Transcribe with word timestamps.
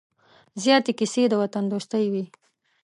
زیاتې 0.63 0.91
کیسې 0.99 1.23
د 1.29 1.33
وطن 1.41 1.63
دوستۍ 1.73 2.05
وې. 2.11 2.23